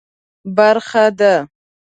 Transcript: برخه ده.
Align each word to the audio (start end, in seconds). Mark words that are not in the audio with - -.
برخه 0.55 1.03
ده. 1.19 1.33